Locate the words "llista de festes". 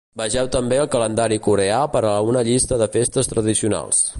2.49-3.31